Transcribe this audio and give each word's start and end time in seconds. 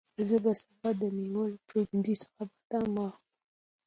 زه 0.27 0.37
به 0.43 0.51
سبا 0.59 0.89
د 1.01 1.03
مېوو 1.15 1.43
له 1.51 1.57
پلورنځي 1.67 2.15
څخه 2.23 2.41
بادام 2.51 2.87
واخلم. 2.95 3.25